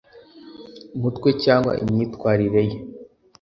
[0.99, 2.77] mutwe cyangwa imyitwarire ye